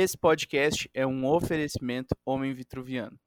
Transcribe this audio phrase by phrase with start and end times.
[0.00, 3.18] Esse podcast é um oferecimento Homem Vitruviano.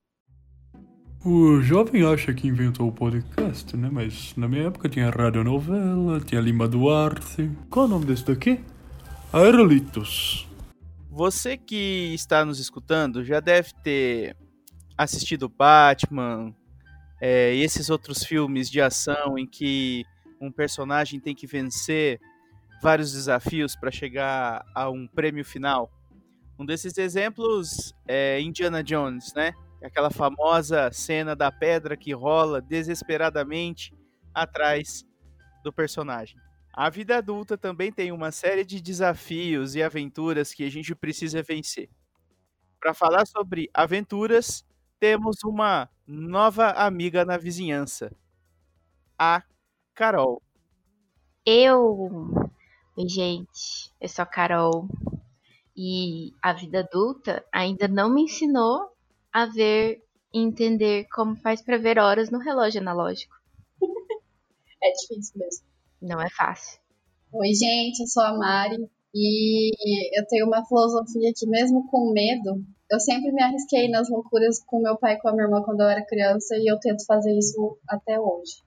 [1.26, 3.90] O jovem acha que inventou o podcast, né?
[3.92, 7.52] Mas na minha época tinha radionovela, tinha Lima Duarte.
[7.70, 8.64] Qual é o nome desse daqui?
[9.34, 10.48] Aerolitos.
[11.10, 14.38] Você que está nos escutando já deve ter
[14.98, 16.56] assistido Batman
[17.20, 20.06] é, e esses outros filmes de ação em que
[20.40, 22.18] um personagem tem que vencer
[22.82, 25.92] vários desafios para chegar a um prêmio final.
[26.62, 29.52] Um desses exemplos é Indiana Jones, né?
[29.84, 33.92] Aquela famosa cena da pedra que rola desesperadamente
[34.32, 35.04] atrás
[35.64, 36.40] do personagem.
[36.72, 41.42] A vida adulta também tem uma série de desafios e aventuras que a gente precisa
[41.42, 41.90] vencer.
[42.80, 44.64] Para falar sobre aventuras,
[45.00, 48.16] temos uma nova amiga na vizinhança,
[49.18, 49.42] a
[49.96, 50.44] Carol.
[51.44, 52.30] Eu.
[52.96, 53.92] Oi, gente.
[54.00, 54.88] Eu sou a Carol.
[55.84, 58.92] E a vida adulta ainda não me ensinou
[59.34, 60.00] a ver
[60.32, 63.34] e entender como faz para ver horas no relógio analógico.
[64.84, 65.66] é difícil mesmo.
[66.00, 66.80] Não é fácil.
[67.34, 72.64] Oi, gente, eu sou a Mari e eu tenho uma filosofia que, mesmo com medo,
[72.92, 75.82] eu sempre me arrisquei nas loucuras com meu pai e com a minha irmã quando
[75.82, 78.62] eu era criança e eu tento fazer isso até hoje.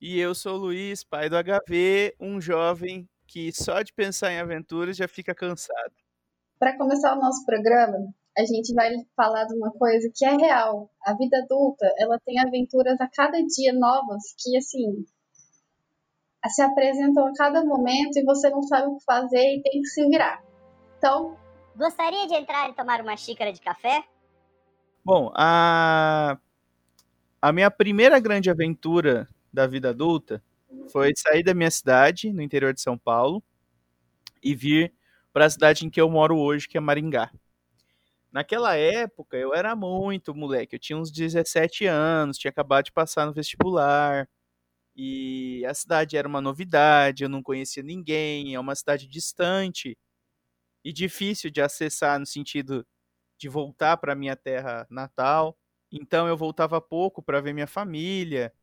[0.00, 4.40] E eu sou o Luiz, pai do HV, um jovem que só de pensar em
[4.40, 5.94] aventuras já fica cansado.
[6.58, 7.98] Para começar o nosso programa,
[8.36, 10.90] a gente vai falar de uma coisa que é real.
[11.04, 15.04] A vida adulta, ela tem aventuras a cada dia novas que, assim,
[16.48, 19.88] se apresentam a cada momento e você não sabe o que fazer e tem que
[19.88, 20.42] se virar.
[20.98, 21.36] Então.
[21.76, 24.02] Gostaria de entrar e tomar uma xícara de café?
[25.04, 26.38] Bom, a,
[27.40, 30.42] a minha primeira grande aventura da vida adulta
[30.90, 33.42] foi sair da minha cidade, no interior de São Paulo,
[34.42, 34.94] e vir
[35.36, 37.30] para a cidade em que eu moro hoje, que é Maringá.
[38.32, 43.26] Naquela época, eu era muito moleque, eu tinha uns 17 anos, tinha acabado de passar
[43.26, 44.26] no vestibular,
[44.96, 49.98] e a cidade era uma novidade, eu não conhecia ninguém, é uma cidade distante
[50.84, 52.86] e difícil de acessar no sentido
[53.38, 55.58] de voltar para minha terra natal.
[55.92, 58.54] Então eu voltava pouco para ver minha família,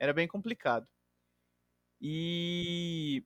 [0.00, 0.88] era bem complicado.
[2.00, 3.24] E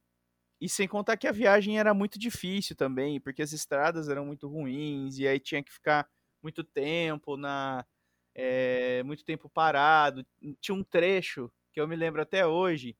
[0.60, 4.48] e sem contar que a viagem era muito difícil também, porque as estradas eram muito
[4.48, 6.08] ruins e aí tinha que ficar
[6.42, 7.84] muito tempo na
[8.34, 10.24] é, muito tempo parado.
[10.60, 12.96] Tinha um trecho que eu me lembro até hoje,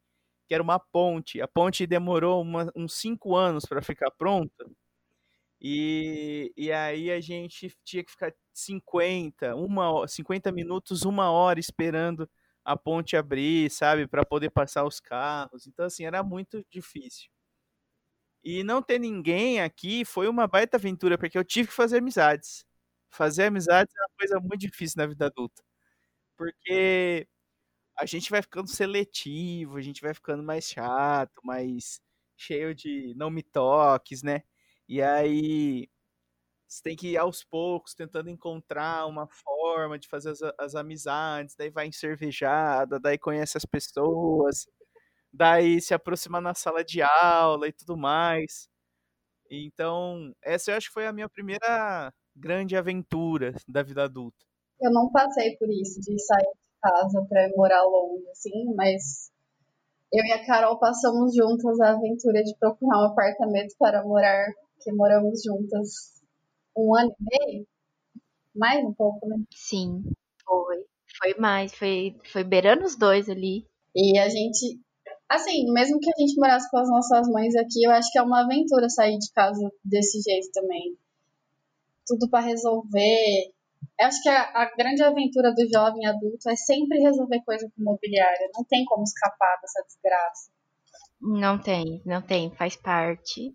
[0.49, 1.41] que era uma ponte.
[1.41, 4.67] A ponte demorou uma, uns cinco anos para ficar pronta.
[5.61, 12.29] E, e aí a gente tinha que ficar 50, uma, 50 minutos, uma hora esperando
[12.65, 15.67] a ponte abrir, sabe, para poder passar os carros.
[15.67, 17.31] Então, assim, era muito difícil.
[18.49, 22.65] E não ter ninguém aqui foi uma baita aventura, porque eu tive que fazer amizades.
[23.11, 25.65] Fazer amizades é uma coisa muito difícil na vida adulta.
[26.37, 27.29] Porque
[27.99, 32.01] a gente vai ficando seletivo, a gente vai ficando mais chato, mais
[32.37, 34.43] cheio de não me toques, né?
[34.89, 35.89] E aí
[36.69, 41.57] você tem que ir aos poucos tentando encontrar uma forma de fazer as, as amizades,
[41.57, 44.69] daí vai em cervejada, daí conhece as pessoas,
[45.37, 48.69] daí se aproxima na sala de aula e tudo mais.
[49.51, 54.45] Então, essa eu acho que foi a minha primeira grande aventura da vida adulta.
[54.81, 59.31] Eu não passei por isso, de sair casa para morar longe, assim, mas
[60.13, 64.47] eu e a Carol passamos juntas a aventura de procurar um apartamento para morar,
[64.83, 66.23] que moramos juntas
[66.77, 67.67] um ano e meio,
[68.55, 69.37] mais um pouco, né?
[69.53, 70.03] Sim,
[70.45, 70.85] foi.
[71.19, 73.67] Foi mais, foi, foi beirando os dois ali.
[73.95, 74.79] E a gente,
[75.29, 78.23] assim, mesmo que a gente morasse com as nossas mães aqui, eu acho que é
[78.23, 80.97] uma aventura sair de casa desse jeito também.
[82.07, 83.53] Tudo para resolver,
[83.99, 87.83] eu acho que a, a, grande aventura do jovem adulto é sempre resolver coisa com
[87.83, 88.51] imobiliária.
[88.55, 90.51] Não tem como escapar dessa desgraça.
[91.21, 93.55] Não tem, não tem, faz parte.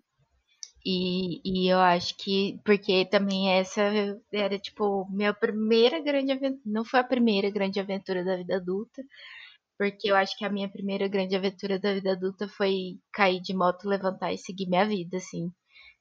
[0.84, 3.82] E, e eu acho que, porque também essa
[4.32, 9.00] era tipo minha primeira grande aventura, não foi a primeira grande aventura da vida adulta,
[9.78, 13.54] porque eu acho que a minha primeira grande aventura da vida adulta foi cair de
[13.54, 15.50] moto, levantar e seguir minha vida, assim.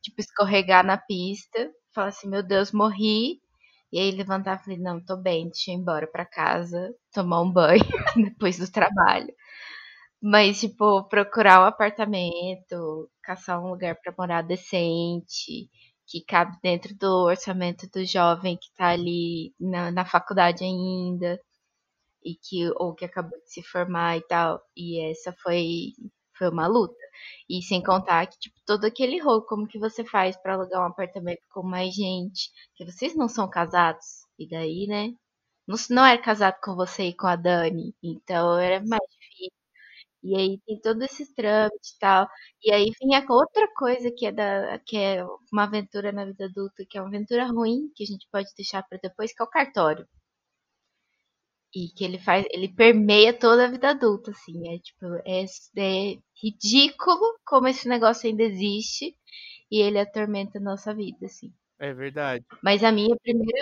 [0.01, 3.39] Tipo, escorregar na pista, falar assim, meu Deus, morri,
[3.91, 7.41] e aí levantar e falei, não, tô bem, deixa eu ir embora pra casa, tomar
[7.41, 7.83] um banho
[8.17, 9.33] depois do trabalho.
[10.21, 15.69] Mas, tipo, procurar um apartamento, caçar um lugar para morar decente,
[16.07, 21.39] que cabe dentro do orçamento do jovem que tá ali na, na faculdade ainda,
[22.23, 24.61] e que, ou que acabou de se formar e tal.
[24.75, 25.93] E essa foi,
[26.37, 26.95] foi uma luta.
[27.49, 30.85] E sem contar que, tipo, todo aquele rolo, como que você faz para alugar um
[30.91, 32.51] apartamento com mais gente?
[32.75, 34.05] Que vocês não são casados.
[34.39, 35.13] E daí, né?
[35.67, 37.95] Não, não era casado com você e com a Dani.
[38.03, 39.51] Então era mais difícil.
[40.23, 42.27] E aí tem todos esses trâmites e tal.
[42.63, 46.85] E aí vinha outra coisa que é, da, que é uma aventura na vida adulta,
[46.89, 49.49] que é uma aventura ruim, que a gente pode deixar para depois, que é o
[49.49, 50.07] cartório.
[51.73, 54.73] E que ele faz, ele permeia toda a vida adulta, assim.
[54.73, 55.45] É tipo, é,
[55.77, 59.15] é ridículo como esse negócio ainda existe
[59.71, 61.53] e ele atormenta a nossa vida, assim.
[61.79, 62.45] É verdade.
[62.63, 63.61] Mas a minha primeira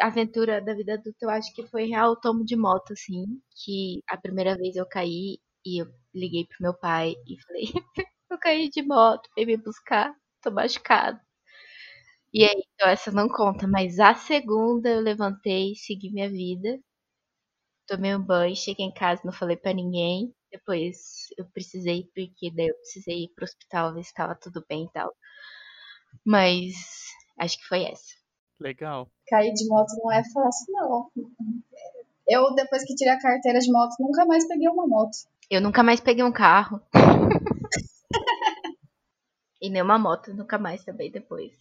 [0.00, 3.24] aventura da vida adulta, eu acho que foi real tomo de moto, assim.
[3.64, 7.64] Que a primeira vez eu caí e eu liguei pro meu pai e falei:
[8.30, 11.18] Eu caí de moto, vem me buscar, tô machucado.
[12.32, 16.78] E aí, então essa não conta, mas a segunda eu levantei, segui minha vida,
[17.88, 20.32] tomei um banho, cheguei em casa, não falei para ninguém.
[20.52, 24.84] Depois eu precisei, porque daí eu precisei ir pro hospital ver se tava tudo bem
[24.84, 25.12] e tal.
[26.24, 26.74] Mas
[27.38, 28.14] acho que foi essa.
[28.60, 29.10] Legal.
[29.28, 31.10] Cair de moto não é fácil, não.
[32.28, 35.16] Eu, depois que tirei a carteira de moto, nunca mais peguei uma moto.
[35.50, 36.80] Eu nunca mais peguei um carro.
[39.60, 41.52] e nem uma moto, nunca mais também depois.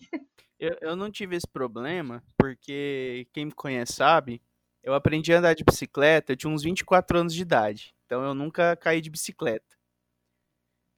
[0.60, 4.42] Eu, eu não tive esse problema, porque quem me conhece sabe,
[4.88, 7.94] eu aprendi a andar de bicicleta, eu tinha uns 24 anos de idade.
[8.06, 9.76] Então eu nunca caí de bicicleta.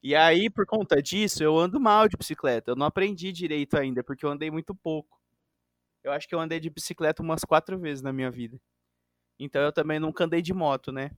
[0.04, 2.70] E aí, por conta disso, eu ando mal de bicicleta.
[2.70, 5.20] Eu não aprendi direito ainda, porque eu andei muito pouco.
[6.04, 8.62] Eu acho que eu andei de bicicleta umas quatro vezes na minha vida.
[9.40, 11.10] Então eu também nunca andei de moto, né?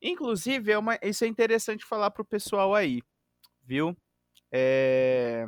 [0.00, 3.02] Inclusive, é uma, isso é interessante falar pro pessoal aí,
[3.62, 3.94] viu?
[4.50, 5.46] É...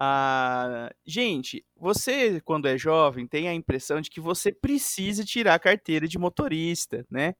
[0.00, 5.58] Ah, gente, você, quando é jovem, tem a impressão de que você precisa tirar a
[5.58, 7.34] carteira de motorista, né?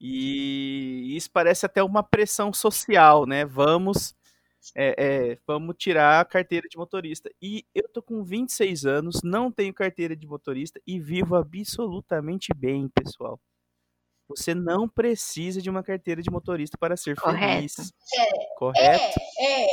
[0.00, 3.44] E isso parece até uma pressão social, né?
[3.46, 4.14] Vamos,
[4.76, 7.30] é, é, vamos tirar a carteira de motorista.
[7.42, 12.88] E eu tô com 26 anos, não tenho carteira de motorista e vivo absolutamente bem,
[12.90, 13.40] pessoal.
[14.36, 17.54] Você não precisa de uma carteira de motorista para ser Correto.
[17.54, 17.92] feliz.
[18.14, 19.20] É, Correto?
[19.38, 19.66] É, é.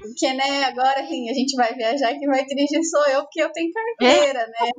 [0.00, 3.42] Porque, né, agora assim, a gente vai viajar e quem vai dirigir sou eu, porque
[3.42, 4.70] eu tenho carteira, né?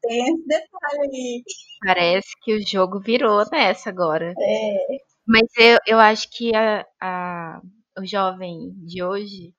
[0.00, 1.42] Tem esse detalhe aí.
[1.84, 4.32] Parece que o jogo virou nessa agora.
[4.38, 5.12] É.
[5.26, 7.60] Mas eu, eu acho que a, a,
[7.98, 9.54] o jovem de hoje,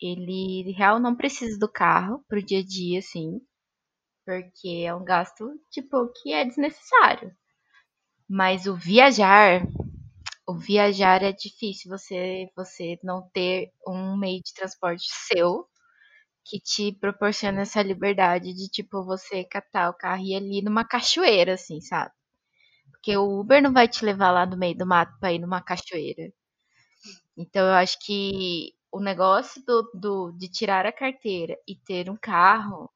[0.00, 3.40] ele real não precisa do carro pro dia a dia, assim.
[4.24, 7.32] Porque é um gasto, tipo, que é desnecessário.
[8.32, 9.62] Mas o viajar,
[10.48, 15.66] o viajar é difícil você você não ter um meio de transporte seu
[16.44, 20.84] que te proporciona essa liberdade de tipo você catar o carro e ir ali numa
[20.84, 22.12] cachoeira assim, sabe?
[22.92, 25.62] Porque o Uber não vai te levar lá no meio do mato para ir numa
[25.62, 26.32] cachoeira.
[27.36, 32.16] Então eu acho que o negócio do, do, de tirar a carteira e ter um
[32.16, 32.90] carro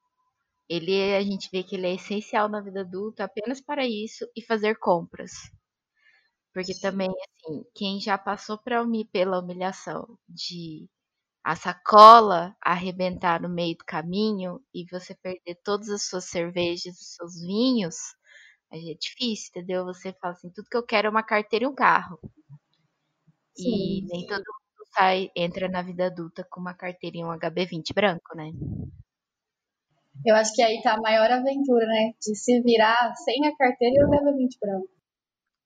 [0.68, 4.42] ele a gente vê que ele é essencial na vida adulta apenas para isso e
[4.42, 5.32] fazer compras.
[6.52, 8.82] Porque também, assim, quem já passou pra,
[9.12, 10.88] pela humilhação de
[11.44, 17.14] a sacola arrebentar no meio do caminho e você perder todas as suas cervejas, os
[17.16, 17.96] seus vinhos,
[18.72, 19.84] aí é difícil, entendeu?
[19.86, 22.20] Você fala assim, tudo que eu quero é uma carteira e um carro.
[23.58, 24.30] e Sim, nem sim.
[24.30, 28.50] todo mundo sai, entra na vida adulta com uma carteira e um HB20 branco, né?
[30.24, 32.12] Eu acho que aí tá a maior aventura, né?
[32.20, 34.88] De se virar sem a carteira e o HB20 branco.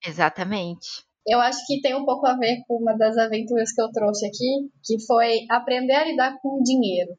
[0.06, 1.04] Exatamente.
[1.26, 4.26] Eu acho que tem um pouco a ver com uma das aventuras que eu trouxe
[4.26, 7.16] aqui, que foi aprender a lidar com o dinheiro.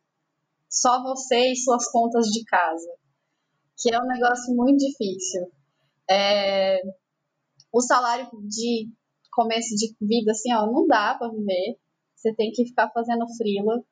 [0.69, 2.89] Só você e suas contas de casa.
[3.79, 5.51] Que é um negócio muito difícil.
[6.09, 6.81] É,
[7.71, 8.89] O salário de
[9.31, 11.77] começo de vida, assim, ó, não dá pra viver.
[12.15, 13.83] Você tem que ficar fazendo frila.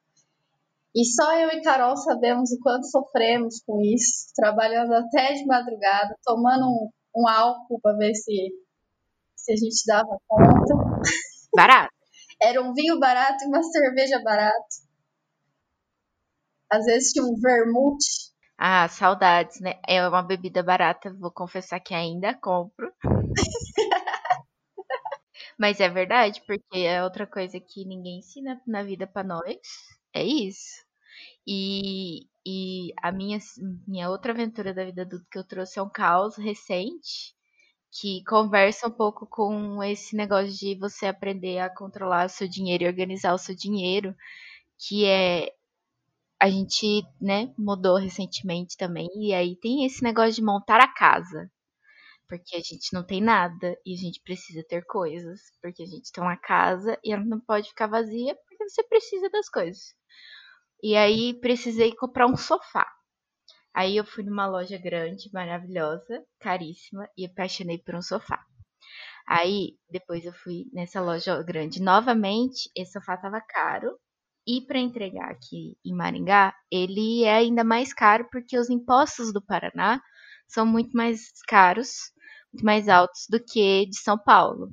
[0.96, 6.16] E só eu e Carol sabemos o quanto sofremos com isso, trabalhando até de madrugada,
[6.24, 8.52] tomando um, um álcool para ver se,
[9.36, 11.02] se a gente dava conta.
[11.56, 11.94] Barato.
[12.42, 14.56] Era um vinho barato e uma cerveja barata.
[16.72, 18.30] Às vezes tinha um vermute.
[18.58, 19.80] Ah, saudades, né?
[19.88, 22.92] É uma bebida barata, vou confessar que ainda compro.
[25.58, 29.58] Mas é verdade, porque é outra coisa que ninguém ensina na vida pra nós.
[30.14, 30.84] É isso.
[31.48, 33.40] E, e a minha,
[33.88, 37.36] minha outra aventura da vida adulta que eu trouxe é um caos recente
[37.92, 42.84] que conversa um pouco com esse negócio de você aprender a controlar o seu dinheiro
[42.86, 44.16] e organizar o seu dinheiro,
[44.80, 45.54] que é
[46.42, 51.50] a gente, né, mudou recentemente também, e aí tem esse negócio de montar a casa.
[52.30, 56.12] Porque a gente não tem nada e a gente precisa ter coisas, porque a gente
[56.12, 59.96] tem uma casa e ela não pode ficar vazia porque você precisa das coisas.
[60.84, 62.88] E aí precisei comprar um sofá.
[63.74, 68.40] Aí eu fui numa loja grande, maravilhosa, caríssima e apaixonei por um sofá.
[69.28, 73.98] Aí depois eu fui nessa loja grande novamente, esse sofá tava caro.
[74.48, 79.42] E para entregar aqui em Maringá, ele é ainda mais caro porque os impostos do
[79.42, 80.02] Paraná
[80.48, 82.12] são muito mais caros,
[82.54, 84.70] muito mais altos do que de São Paulo.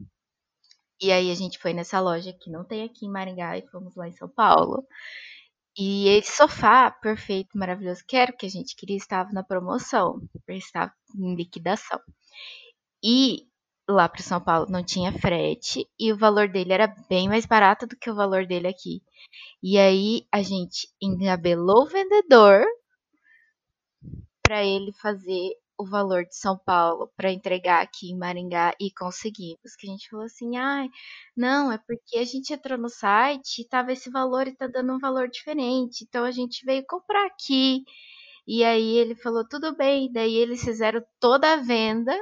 [1.01, 3.95] E aí a gente foi nessa loja que não tem aqui em Maringá e fomos
[3.95, 4.87] lá em São Paulo.
[5.79, 10.21] E esse sofá perfeito, maravilhoso, que era o que a gente queria, estava na promoção,
[10.49, 12.01] estava em liquidação.
[13.05, 13.47] E
[13.89, 17.87] lá para São Paulo não tinha frete e o valor dele era bem mais barato
[17.87, 19.03] do que o valor dele aqui.
[19.63, 22.65] E aí a gente engabelou o vendedor
[24.43, 29.77] para ele fazer o valor de São Paulo para entregar aqui em Maringá e conseguimos.
[29.79, 30.89] Que a gente falou assim: ai,
[31.37, 34.95] não, é porque a gente entrou no site e tava esse valor e tá dando
[34.95, 36.05] um valor diferente.
[36.05, 37.85] Então a gente veio comprar aqui.
[38.47, 40.11] E aí ele falou: tudo bem.
[40.13, 42.17] Daí eles fizeram toda a venda.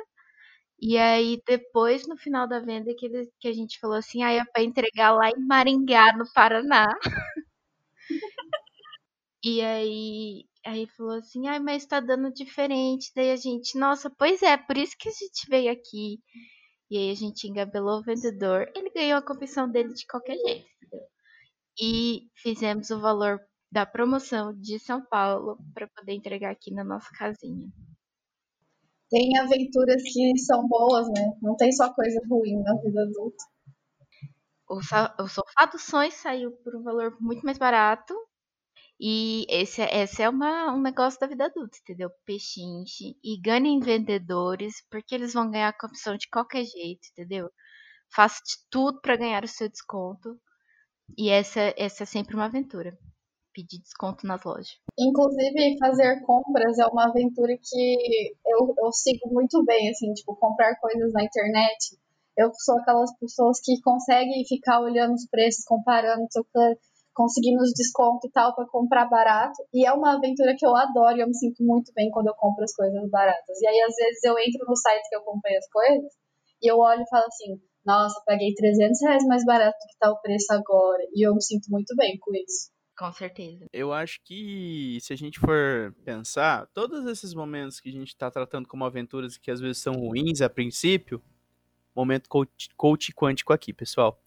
[0.81, 4.33] E aí depois, no final da venda, que, ele, que a gente falou assim: ah,
[4.33, 6.87] é para entregar lá em Maringá, no Paraná.
[9.43, 13.13] e aí Aí falou assim, ai, mas tá dando diferente.
[13.15, 16.19] Daí a gente, nossa, pois é, por isso que a gente veio aqui.
[16.91, 18.71] E aí a gente engabelou o vendedor.
[18.75, 21.07] Ele ganhou a comissão dele de qualquer jeito, entendeu?
[21.81, 23.41] E fizemos o valor
[23.71, 27.69] da promoção de São Paulo para poder entregar aqui na nossa casinha.
[29.11, 31.37] Tem aventuras que são boas, né?
[31.43, 33.45] Não tem só coisa ruim na vida adulta.
[34.69, 34.79] O,
[35.23, 38.15] o sofá dos sonhos saiu por um valor muito mais barato
[39.01, 42.11] e esse, é, esse é uma, um negócio da vida adulta, entendeu?
[42.25, 43.17] Pechinche.
[43.23, 47.51] E ganhem vendedores, porque eles vão ganhar a comissão de qualquer jeito, entendeu?
[48.15, 50.39] Faça de tudo para ganhar o seu desconto.
[51.19, 52.97] E essa, essa é sempre uma aventura.
[53.53, 54.79] Pedir desconto nas lojas.
[54.99, 60.77] Inclusive, fazer compras é uma aventura que eu, eu sigo muito bem, assim, tipo, comprar
[60.81, 61.99] coisas na internet.
[62.37, 68.29] Eu sou aquelas pessoas que conseguem ficar olhando os preços, comparando, trocando conseguindo os descontos
[68.29, 69.63] e tal para comprar barato.
[69.73, 72.35] E é uma aventura que eu adoro e eu me sinto muito bem quando eu
[72.35, 73.61] compro as coisas baratas.
[73.61, 76.13] E aí, às vezes, eu entro no site que eu comprei as coisas
[76.63, 80.11] e eu olho e falo assim: nossa, paguei 300 reais mais barato do que tá
[80.11, 81.03] o preço agora.
[81.15, 82.73] E eu me sinto muito bem com isso.
[82.97, 83.67] Com certeza.
[83.73, 88.31] Eu acho que se a gente for pensar, todos esses momentos que a gente está
[88.31, 91.21] tratando como aventuras que às vezes são ruins a princípio,
[91.95, 94.24] momento coach, coach quântico aqui, pessoal.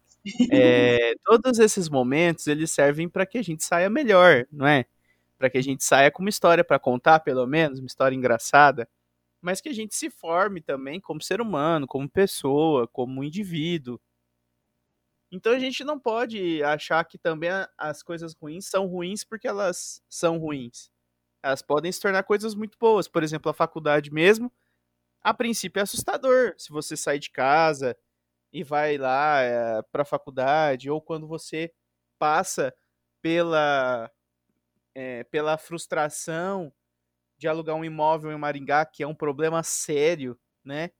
[0.52, 4.84] É, todos esses momentos eles servem para que a gente saia melhor, não é?
[5.38, 8.88] Para que a gente saia com uma história para contar, pelo menos, uma história engraçada,
[9.40, 14.00] mas que a gente se forme também como ser humano, como pessoa, como indivíduo.
[15.30, 20.02] Então a gente não pode achar que também as coisas ruins são ruins porque elas
[20.08, 20.90] são ruins.
[21.42, 23.06] Elas podem se tornar coisas muito boas.
[23.06, 24.50] Por exemplo, a faculdade mesmo,
[25.22, 26.54] a princípio é assustador.
[26.56, 27.96] Se você sai de casa,
[28.52, 31.72] e vai lá é, eh, para a faculdade, ou quando você
[32.18, 32.74] passa
[33.22, 34.10] pela,
[34.94, 36.72] é, pela frustração
[37.38, 40.90] de alugar um imóvel em Maringá, que é um problema sério, né?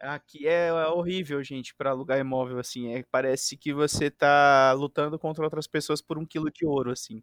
[0.00, 2.94] Aqui é, é horrível, gente, para alugar imóvel assim.
[2.94, 7.22] É, parece que você tá lutando contra outras pessoas por um quilo de ouro, assim.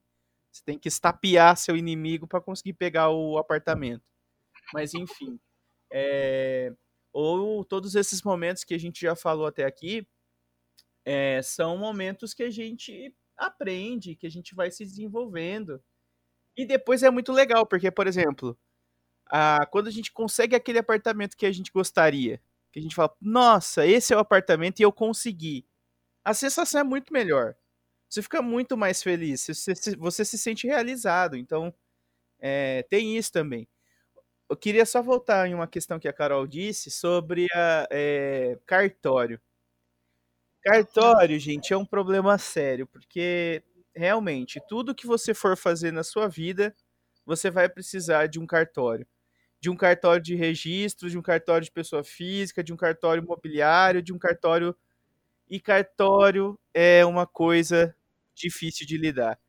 [0.51, 4.04] Você tem que estapear seu inimigo para conseguir pegar o apartamento.
[4.74, 5.39] Mas enfim,
[5.92, 6.74] é,
[7.17, 10.05] ou todos esses momentos que a gente já falou até aqui
[11.05, 15.81] é, são momentos que a gente aprende, que a gente vai se desenvolvendo.
[16.57, 18.57] E depois é muito legal, porque, por exemplo,
[19.27, 23.15] a, quando a gente consegue aquele apartamento que a gente gostaria, que a gente fala,
[23.22, 25.65] nossa, esse é o apartamento e eu consegui.
[26.22, 27.55] A sensação é muito melhor.
[28.10, 31.38] Você fica muito mais feliz, você, você se sente realizado.
[31.38, 31.74] Então,
[32.39, 33.69] é, tem isso também
[34.50, 39.40] eu queria só voltar em uma questão que a Carol disse sobre a, é, cartório.
[40.64, 43.64] Cartório, gente, é um problema sério, porque
[43.96, 46.75] realmente tudo que você for fazer na sua vida,
[47.25, 49.08] você vai precisar de um cartório.
[49.60, 54.02] De um cartório de registro, de um cartório de pessoa física, de um cartório imobiliário,
[54.02, 54.75] de um cartório.
[55.50, 57.96] E cartório é uma coisa
[58.36, 59.40] difícil de lidar.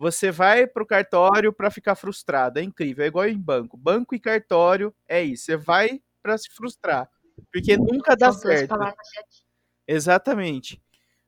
[0.00, 2.58] Você vai pro cartório para ficar frustrado.
[2.58, 3.04] É incrível.
[3.04, 3.76] É igual em banco.
[3.76, 5.44] Banco e cartório é isso.
[5.44, 7.06] Você vai para se frustrar.
[7.52, 8.74] Porque nunca dá certo.
[9.86, 10.82] Exatamente.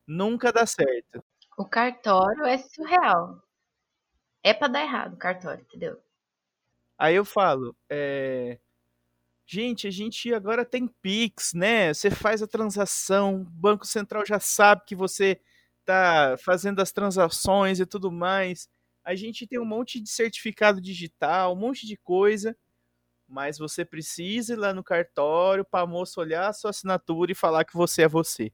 [0.07, 1.23] Nunca dá certo.
[1.55, 3.43] O cartório é surreal.
[4.41, 6.01] É para dar errado o cartório, entendeu?
[6.97, 8.57] Aí eu falo, é...
[9.45, 11.93] Gente, a gente agora tem Pix, né?
[11.93, 15.39] Você faz a transação, o Banco Central já sabe que você
[15.85, 18.67] tá fazendo as transações e tudo mais.
[19.03, 22.55] A gente tem um monte de certificado digital, um monte de coisa,
[23.27, 27.65] mas você precisa ir lá no cartório para moça olhar a sua assinatura e falar
[27.65, 28.51] que você é você.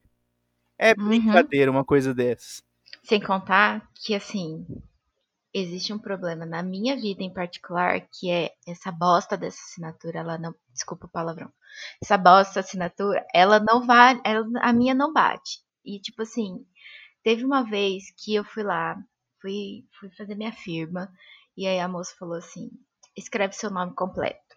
[0.78, 1.06] É Uhum.
[1.08, 2.62] brincadeira uma coisa dessas.
[3.02, 4.66] Sem contar que, assim,
[5.54, 10.38] existe um problema na minha vida em particular, que é essa bosta dessa assinatura, ela
[10.38, 10.54] não.
[10.72, 11.52] Desculpa o palavrão.
[12.02, 14.20] Essa bosta assinatura, ela não vale.
[14.24, 15.60] ela- a minha não bate.
[15.84, 16.64] E, tipo assim,
[17.22, 18.96] teve uma vez que eu fui lá,
[19.40, 21.12] fui, fui fazer minha firma,
[21.56, 22.70] e aí a moça falou assim:
[23.16, 24.56] escreve seu nome completo.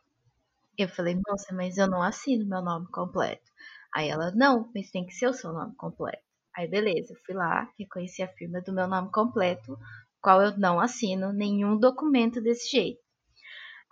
[0.77, 3.51] Eu falei, moça, mas eu não assino meu nome completo.
[3.93, 6.23] Aí ela, não, mas tem que ser o seu nome completo.
[6.55, 9.77] Aí beleza, eu fui lá, reconheci a firma do meu nome completo,
[10.21, 13.01] qual eu não assino nenhum documento desse jeito.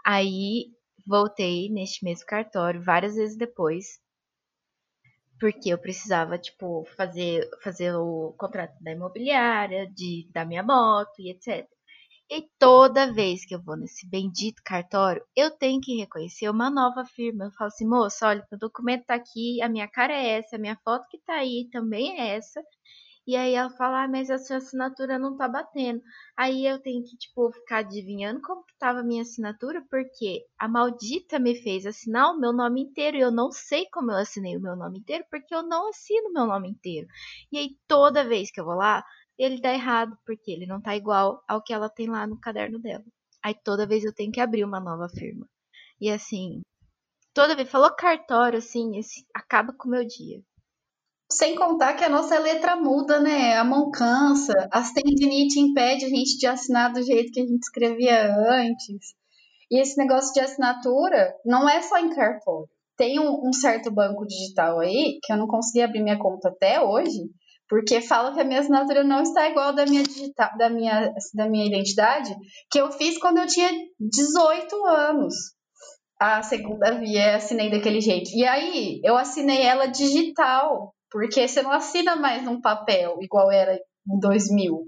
[0.05, 0.71] Aí
[1.07, 4.00] voltei neste mesmo cartório várias vezes depois,
[5.41, 11.31] porque eu precisava, tipo, fazer, fazer o contrato da imobiliária, de, da minha moto e
[11.31, 11.67] etc.
[12.31, 17.03] E toda vez que eu vou nesse bendito cartório, eu tenho que reconhecer uma nova
[17.05, 17.45] firma.
[17.45, 20.59] Eu falo assim, moça, olha, meu documento tá aqui, a minha cara é essa, a
[20.59, 22.61] minha foto que tá aí também é essa.
[23.27, 26.01] E aí ela fala, ah, mas a sua assinatura não tá batendo.
[26.35, 30.67] Aí eu tenho que, tipo, ficar adivinhando como que tava a minha assinatura, porque a
[30.67, 34.57] maldita me fez assinar o meu nome inteiro e eu não sei como eu assinei
[34.57, 37.07] o meu nome inteiro, porque eu não assino o meu nome inteiro.
[37.51, 39.03] E aí toda vez que eu vou lá,
[39.37, 42.79] ele dá errado, porque ele não tá igual ao que ela tem lá no caderno
[42.79, 43.03] dela.
[43.43, 45.47] Aí toda vez eu tenho que abrir uma nova firma.
[45.99, 46.61] E assim,
[47.33, 50.41] toda vez, falou cartório, assim, esse, acaba com o meu dia.
[51.31, 53.55] Sem contar que a nossa letra muda, né?
[53.55, 57.63] A mão cansa, as tendinite impede a gente de assinar do jeito que a gente
[57.63, 59.15] escrevia antes.
[59.71, 62.67] E esse negócio de assinatura não é só em cartório.
[62.97, 66.81] Tem um, um certo banco digital aí que eu não consegui abrir minha conta até
[66.81, 67.21] hoje,
[67.69, 71.47] porque fala que a minha assinatura não está igual da minha digital, da minha, da
[71.47, 72.35] minha identidade,
[72.69, 75.33] que eu fiz quando eu tinha 18 anos.
[76.19, 78.29] A segunda via assinei daquele jeito.
[78.35, 83.75] E aí eu assinei ela digital, porque você não assina mais num papel igual era
[83.75, 84.87] em 2000.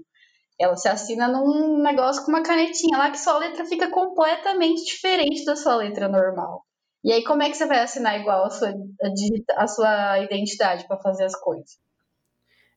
[0.58, 5.44] Ela se assina num negócio com uma canetinha lá que sua letra fica completamente diferente
[5.44, 6.64] da sua letra normal.
[7.02, 10.86] E aí, como é que você vai assinar igual a sua, a a sua identidade
[10.86, 11.78] para fazer as coisas?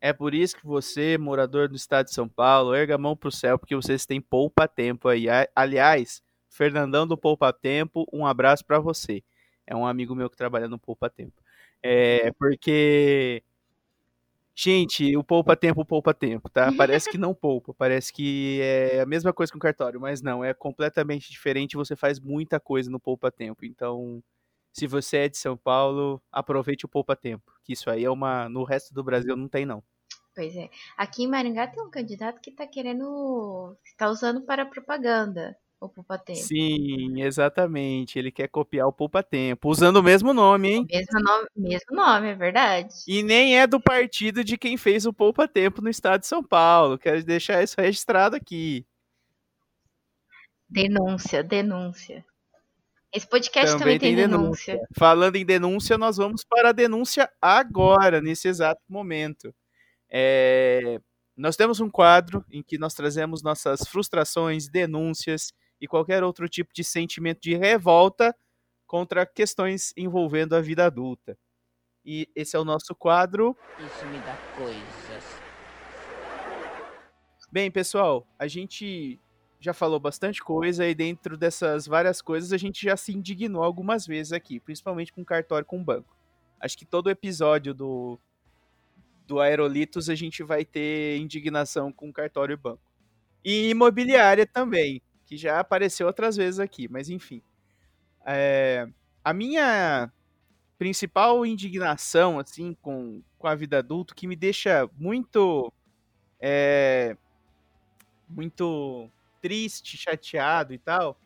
[0.02, 3.32] É por isso que você, morador do estado de São Paulo, erga a mão pro
[3.32, 5.28] céu, porque vocês têm poupa-tempo aí.
[5.56, 9.24] Aliás, Fernandão do Poupa-Tempo, um abraço pra você.
[9.66, 11.42] É um amigo meu que trabalha no Poupa-Tempo.
[11.84, 13.44] É, porque...
[14.60, 16.72] Gente, o poupa-tempo, poupa-tempo, tá?
[16.76, 20.44] Parece que não poupa, parece que é a mesma coisa com o cartório, mas não,
[20.44, 23.64] é completamente diferente, você faz muita coisa no poupa-tempo.
[23.64, 24.24] Então,
[24.74, 28.50] se você é de São Paulo, aproveite o poupa-tempo, que isso aí é uma...
[28.50, 29.84] No resto do Brasil não tem, não.
[30.34, 30.70] Pois é.
[30.96, 33.76] Aqui em Maringá tem um candidato que tá querendo.
[33.96, 36.40] tá usando para propaganda o Poupa Tempo.
[36.40, 38.18] Sim, exatamente.
[38.18, 40.88] Ele quer copiar o Poupa Tempo, usando o mesmo nome, hein?
[40.90, 42.94] Mesmo nome, mesmo nome, é verdade.
[43.08, 46.44] E nem é do partido de quem fez o Poupa Tempo no estado de São
[46.44, 46.98] Paulo.
[46.98, 48.86] Quero deixar isso registrado aqui.
[50.70, 52.26] Denúncia, denúncia.
[53.14, 54.80] Esse podcast também, tem, denúncia.
[54.98, 59.56] Falando em denúncia, nós vamos para a denúncia agora, nesse exato momento.
[60.10, 61.00] É,
[61.36, 66.74] Nós temos um quadro em que nós trazemos nossas frustrações, denúncias e qualquer outro tipo
[66.74, 68.36] de sentimento de revolta
[68.86, 71.38] contra questões envolvendo a vida adulta.
[72.06, 73.56] E esse é o nosso quadro.
[73.80, 75.38] Isso me dá coisas.
[77.52, 79.20] Bem, pessoal, a gente
[79.60, 84.06] já falou bastante coisa e dentro dessas várias coisas a gente já se indignou algumas
[84.06, 86.16] vezes aqui, principalmente com cartório com banco.
[86.60, 88.20] Acho que todo episódio do
[89.26, 92.82] do Aerolitos a gente vai ter indignação com cartório e banco.
[93.44, 97.44] E imobiliária também, que já apareceu outras vezes aqui, mas enfim.
[98.26, 98.88] É,
[99.24, 100.12] a minha
[100.78, 105.72] principal indignação, assim, com, com a vida adulta, que me deixa muito.
[106.42, 107.18] é,
[108.30, 109.10] muito
[109.42, 111.18] triste, chateado e tal,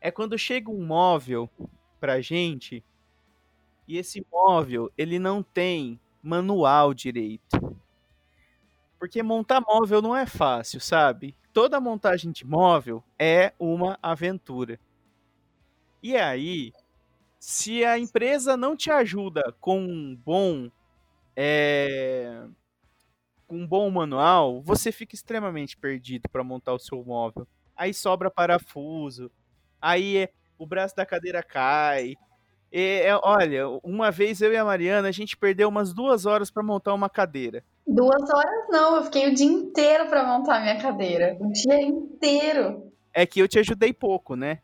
[0.00, 1.48] é quando chega um móvel
[2.00, 2.84] pra gente
[3.88, 7.76] e esse móvel ele não tem manual direito.
[8.98, 11.36] Porque montar móvel não é fácil, sabe?
[11.54, 14.78] Toda montagem de móvel é uma aventura.
[16.02, 16.72] E aí,
[17.40, 20.70] se a empresa não te ajuda com um bom
[21.36, 22.46] é,
[23.46, 27.46] com um bom manual, você fica extremamente perdido para montar o seu móvel.
[27.76, 29.30] Aí sobra parafuso,
[29.80, 32.14] aí é- o braço da cadeira cai,
[32.76, 36.50] É, é, olha, uma vez eu e a Mariana, a gente perdeu umas duas horas
[36.50, 37.62] para montar uma cadeira.
[37.86, 41.36] Duas horas não, eu fiquei o dia inteiro para montar minha cadeira.
[41.38, 42.90] O dia inteiro.
[43.12, 44.58] É que eu te ajudei pouco, né?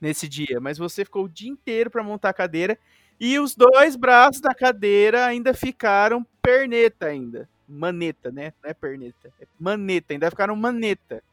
[0.00, 2.78] Nesse dia, mas você ficou o dia inteiro para montar a cadeira
[3.18, 7.48] e os dois braços da cadeira ainda ficaram perneta ainda.
[7.68, 8.52] Maneta, né?
[8.62, 11.24] Não é perneta, é maneta, ainda ficaram maneta.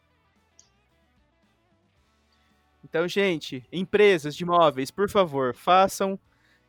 [2.85, 6.19] Então, gente, empresas de móveis, por favor, façam.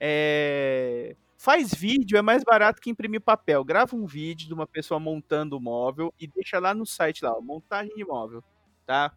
[0.00, 1.14] É...
[1.36, 3.62] Faz vídeo, é mais barato que imprimir papel.
[3.62, 7.36] Grava um vídeo de uma pessoa montando o móvel e deixa lá no site lá,
[7.36, 8.42] ó, montagem de móvel,
[8.86, 9.12] tá?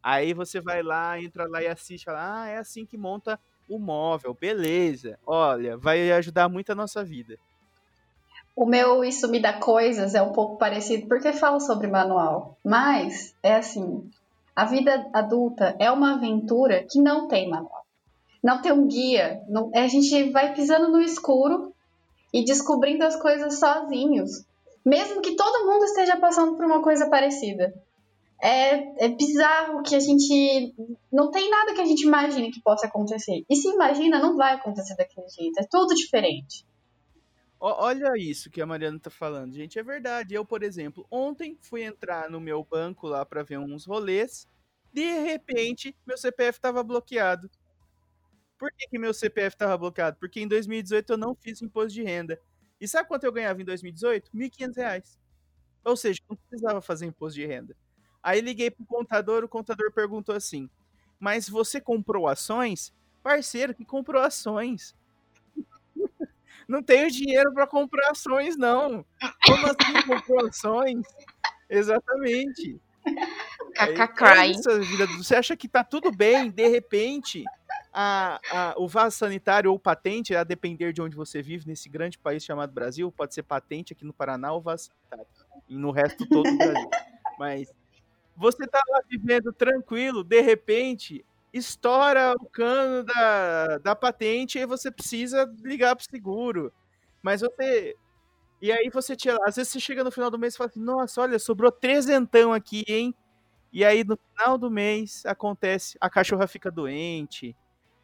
[0.00, 3.76] Aí você vai lá, entra lá e assiste, fala, ah, é assim que monta o
[3.76, 5.18] móvel, beleza.
[5.26, 7.36] Olha, vai ajudar muito a nossa vida.
[8.54, 12.56] O meu Isso Me Dá Coisas é um pouco parecido porque fala sobre manual.
[12.64, 14.08] Mas é assim:
[14.54, 17.84] a vida adulta é uma aventura que não tem manual.
[18.42, 19.42] Não tem um guia.
[19.48, 21.72] Não, a gente vai pisando no escuro
[22.32, 24.44] e descobrindo as coisas sozinhos.
[24.84, 27.72] Mesmo que todo mundo esteja passando por uma coisa parecida
[28.44, 30.74] é, é bizarro que a gente.
[31.10, 33.42] Não tem nada que a gente imagine que possa acontecer.
[33.48, 35.58] E se imagina, não vai acontecer daquele jeito.
[35.58, 36.66] É tudo diferente.
[37.66, 39.78] Olha isso que a Mariana tá falando, gente.
[39.78, 40.34] É verdade.
[40.34, 44.46] Eu, por exemplo, ontem fui entrar no meu banco lá para ver uns rolês.
[44.92, 47.50] De repente, meu CPF estava bloqueado.
[48.58, 50.16] Por que, que meu CPF estava bloqueado?
[50.18, 52.38] Porque em 2018 eu não fiz imposto de renda.
[52.80, 54.30] E sabe quanto eu ganhava em 2018?
[54.32, 55.18] R$ 1.500.
[55.84, 57.76] Ou seja, não precisava fazer imposto de renda.
[58.22, 60.68] Aí liguei pro contador, o contador perguntou assim:
[61.20, 62.92] Mas você comprou ações?
[63.22, 64.94] Parceiro, que comprou ações?
[66.68, 69.04] Não tenho dinheiro para comprar ações, não.
[69.46, 71.06] Como assim comprou ações?
[71.68, 72.80] Exatamente.
[73.76, 73.92] É
[75.18, 77.44] você acha que tá tudo bem, de repente,
[77.92, 82.16] a, a, o vaso sanitário ou patente, a depender de onde você vive, nesse grande
[82.16, 85.26] país chamado Brasil, pode ser patente aqui no Paraná ou vaso sanitário.
[85.68, 86.90] E no resto todo do Brasil.
[87.38, 87.72] Mas
[88.36, 91.24] você tá lá vivendo tranquilo, de repente
[91.54, 96.72] estoura o cano da, da patente e você precisa ligar pro seguro.
[97.22, 97.96] Mas você.
[98.60, 99.38] E aí você tira.
[99.46, 102.52] Às vezes você chega no final do mês e fala assim, nossa, olha, sobrou trezentão
[102.52, 103.14] aqui, hein?
[103.72, 107.56] E aí no final do mês acontece, a cachorra fica doente,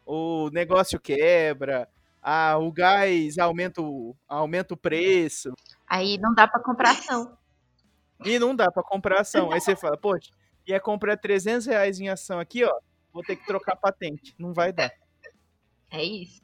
[0.05, 1.87] o negócio quebra,
[2.21, 5.53] a, o gás aumenta o, aumenta o preço.
[5.87, 7.37] Aí não dá para comprar ação.
[8.23, 9.51] E não dá para comprar ação.
[9.51, 10.29] Aí você fala, poxa,
[10.67, 12.73] ia comprar 300 reais em ação aqui, ó,
[13.13, 14.33] vou ter que trocar patente.
[14.37, 14.91] Não vai dar.
[15.91, 16.41] É isso.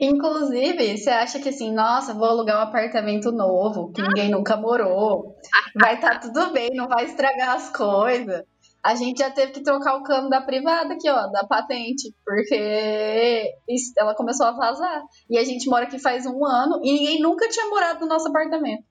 [0.00, 5.36] Inclusive, você acha que assim, nossa, vou alugar um apartamento novo, que ninguém nunca morou,
[5.74, 8.44] vai estar tá tudo bem, não vai estragar as coisas.
[8.82, 13.52] A gente já teve que trocar o cano da privada aqui, ó, da patente, porque
[13.96, 15.02] ela começou a vazar.
[15.28, 18.28] E a gente mora aqui faz um ano e ninguém nunca tinha morado no nosso
[18.28, 18.84] apartamento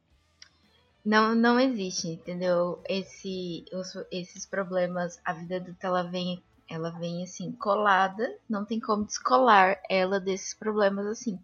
[1.07, 2.81] não, não existe, entendeu?
[2.87, 8.79] Esse, os, esses problemas, a vida adulta ela vem, ela vem assim, colada, não tem
[8.79, 11.39] como descolar ela desses problemas assim.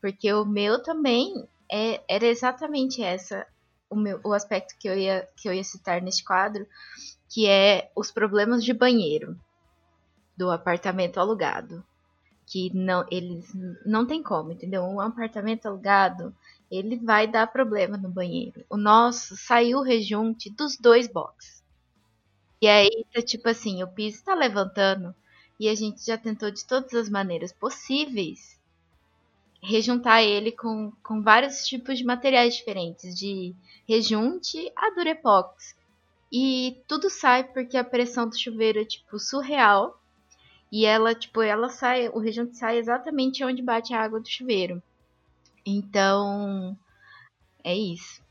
[0.00, 3.46] Porque o meu também é, era exatamente essa,
[3.90, 6.66] o, meu, o aspecto que eu, ia, que eu ia citar neste quadro,
[7.28, 9.38] que é os problemas de banheiro
[10.36, 11.84] do apartamento alugado.
[12.46, 13.52] Que não, eles
[13.84, 14.82] não tem como, entendeu?
[14.82, 16.34] Um apartamento alugado
[16.70, 18.64] ele vai dar problema no banheiro.
[18.68, 21.57] O nosso saiu rejunte dos dois boxes.
[22.60, 25.14] E aí, tá tipo assim, o piso tá levantando
[25.58, 28.58] e a gente já tentou de todas as maneiras possíveis
[29.62, 33.54] rejuntar ele com, com vários tipos de materiais diferentes, de
[33.88, 35.76] rejunte a durepox.
[36.30, 39.98] E tudo sai porque a pressão do chuveiro é tipo surreal.
[40.70, 44.82] E ela, tipo, ela sai, o rejunte sai exatamente onde bate a água do chuveiro.
[45.64, 46.76] Então,
[47.64, 48.22] é isso.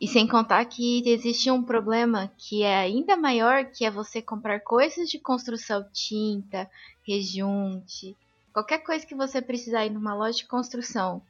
[0.00, 4.60] E sem contar que existe um problema que é ainda maior, que é você comprar
[4.60, 6.68] coisas de construção, tinta,
[7.06, 8.16] rejunte,
[8.52, 11.22] qualquer coisa que você precisar ir numa loja de construção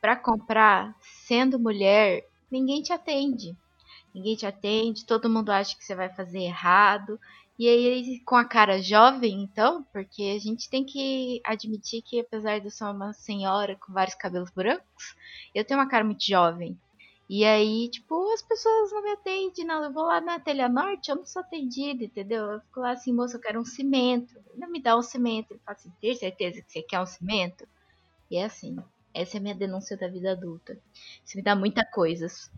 [0.00, 3.56] para comprar, sendo mulher, ninguém te atende.
[4.14, 7.18] Ninguém te atende, todo mundo acha que você vai fazer errado.
[7.58, 12.58] E aí, com a cara jovem, então, porque a gente tem que admitir que, apesar
[12.58, 15.16] de eu ser uma senhora com vários cabelos brancos,
[15.54, 16.78] eu tenho uma cara muito jovem.
[17.28, 19.82] E aí, tipo, as pessoas não me atendem, não.
[19.82, 22.44] Eu vou lá na Telha Norte, eu não sou atendida, entendeu?
[22.44, 24.34] Eu fico lá assim, moça, eu quero um cimento.
[24.56, 25.52] Não me dá um cimento.
[25.52, 27.66] Ele fala assim, tem certeza que você quer um cimento?
[28.30, 28.76] E é assim.
[29.14, 30.76] Essa é a minha denúncia da vida adulta.
[31.24, 32.50] Isso me dá muita coisas.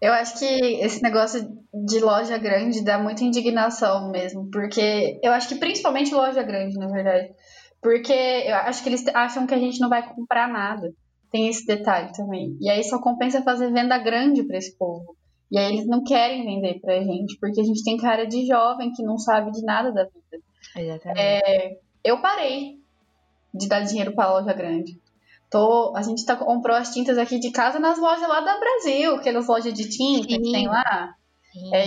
[0.00, 5.48] Eu acho que esse negócio de loja grande dá muita indignação mesmo, porque eu acho
[5.48, 7.34] que principalmente loja grande, na verdade.
[7.82, 10.94] Porque eu acho que eles acham que a gente não vai comprar nada.
[11.30, 12.56] Tem esse detalhe também.
[12.60, 15.16] E aí só compensa fazer venda grande para esse povo.
[15.50, 18.92] E aí eles não querem vender pra gente, porque a gente tem cara de jovem
[18.92, 20.44] que não sabe de nada da vida.
[20.76, 21.20] Exatamente.
[21.20, 22.78] É, eu parei
[23.54, 25.00] de dar dinheiro pra loja grande.
[25.50, 29.14] Tô, a gente tá, comprou as tintas aqui de casa nas lojas lá da Brasil,
[29.14, 30.52] aquelas lojas de tinta que Sim.
[30.52, 31.14] tem lá.
[31.52, 31.74] Sim.
[31.74, 31.86] É,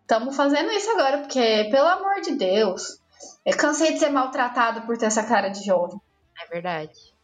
[0.00, 2.98] estamos fazendo isso agora, porque, pelo amor de Deus,
[3.44, 6.00] eu cansei de ser maltratado por ter essa cara de jovem.
[6.42, 7.17] É verdade.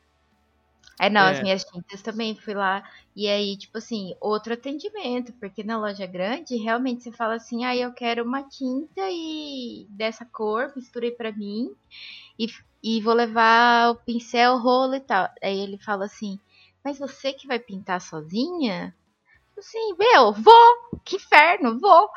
[1.00, 1.42] É, não, as É.
[1.42, 2.82] minhas tintas também fui lá.
[3.16, 7.76] E aí, tipo assim, outro atendimento, porque na loja grande, realmente você fala assim, ah,
[7.76, 11.70] eu quero uma tinta e dessa cor, misturei pra mim,
[12.38, 12.46] e,
[12.82, 15.28] e vou levar o pincel, o rolo e tal.
[15.42, 16.38] Aí ele fala assim,
[16.84, 18.94] mas você que vai pintar sozinha?
[19.58, 21.00] Assim, meu, vou!
[21.04, 22.08] Que inferno, vou!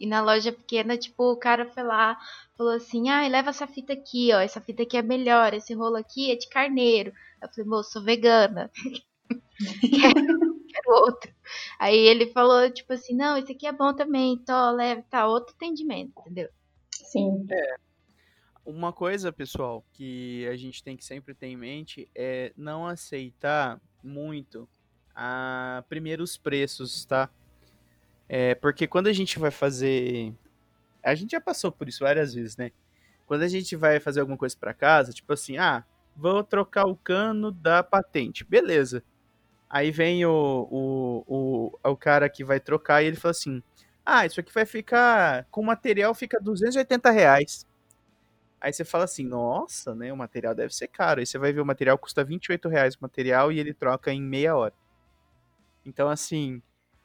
[0.00, 2.18] E na loja pequena, tipo, o cara foi lá,
[2.58, 5.96] falou assim, ah, leva essa fita aqui, ó, essa fita aqui é melhor, esse rolo
[5.96, 7.12] aqui é de carneiro.
[7.42, 8.70] Eu falei, moço, sou vegana.
[9.80, 11.34] quero, quero outro.
[11.78, 15.54] Aí ele falou, tipo assim, não, esse aqui é bom também, tô, leve, tá, outro
[15.54, 16.48] atendimento, entendeu?
[16.90, 17.46] Sim.
[18.64, 23.80] Uma coisa, pessoal, que a gente tem que sempre ter em mente é não aceitar
[24.02, 24.68] muito
[25.14, 27.28] a primeiros preços, tá?
[28.28, 30.32] É, porque quando a gente vai fazer.
[31.02, 32.70] A gente já passou por isso várias vezes, né?
[33.26, 35.84] Quando a gente vai fazer alguma coisa pra casa, tipo assim, ah,
[36.16, 38.44] vou trocar o cano da patente.
[38.44, 39.02] Beleza.
[39.70, 41.24] Aí vem o, o,
[41.84, 43.62] o, o cara que vai trocar e ele fala assim:
[44.06, 45.46] Ah, isso aqui vai ficar.
[45.50, 47.66] Com material fica 280 reais.
[48.60, 50.12] Aí você fala assim, nossa, né?
[50.12, 51.20] O material deve ser caro.
[51.20, 54.22] Aí você vai ver o material custa 28 reais o material e ele troca em
[54.22, 54.74] meia hora.
[55.84, 56.62] Então, assim,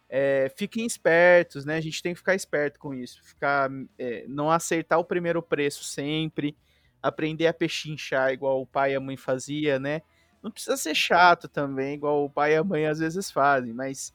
[0.10, 1.78] é, fiquem espertos, né?
[1.78, 3.24] A gente tem que ficar esperto com isso.
[3.24, 6.56] Ficar, é, não acertar o primeiro preço sempre.
[7.02, 10.02] Aprender a pechinchar igual o pai e a mãe fazia, né?
[10.42, 14.14] Não precisa ser chato também, igual o pai e a mãe às vezes fazem, mas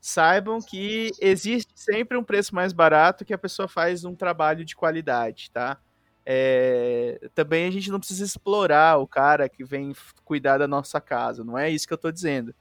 [0.00, 4.76] saibam que existe sempre um preço mais barato que a pessoa faz um trabalho de
[4.76, 5.78] qualidade, tá?
[6.26, 11.42] É, também a gente não precisa explorar o cara que vem cuidar da nossa casa,
[11.44, 12.54] não é isso que eu tô dizendo.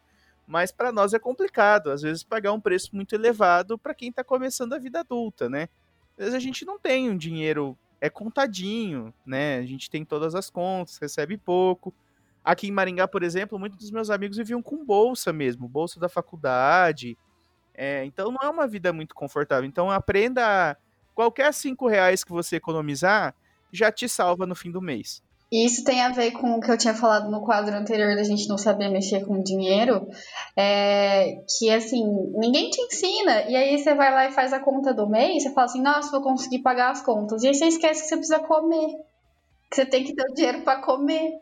[0.45, 4.23] Mas para nós é complicado, às vezes pagar um preço muito elevado para quem tá
[4.23, 5.69] começando a vida adulta, né?
[6.17, 9.59] Às vezes a gente não tem um dinheiro, é contadinho, né?
[9.59, 11.93] A gente tem todas as contas, recebe pouco.
[12.43, 16.09] Aqui em Maringá, por exemplo, muitos dos meus amigos viviam com bolsa mesmo, bolsa da
[16.09, 17.17] faculdade.
[17.73, 19.63] É, então não é uma vida muito confortável.
[19.63, 20.77] Então aprenda
[21.15, 23.33] qualquer cinco reais que você economizar
[23.71, 25.23] já te salva no fim do mês.
[25.53, 28.23] E isso tem a ver com o que eu tinha falado no quadro anterior da
[28.23, 30.07] gente não saber mexer com dinheiro,
[30.57, 34.91] é, que assim, ninguém te ensina, e aí você vai lá e faz a conta
[34.95, 38.01] do mês, você fala assim, nossa, vou conseguir pagar as contas, e aí você esquece
[38.01, 38.95] que você precisa comer,
[39.69, 41.33] que você tem que ter o dinheiro para comer.